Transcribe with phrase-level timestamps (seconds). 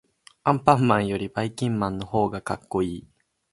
[0.43, 3.07] アンパンマンよりばいきんまんのほうがかっこいい。